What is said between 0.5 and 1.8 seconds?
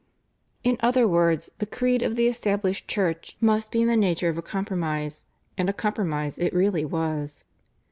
In other words the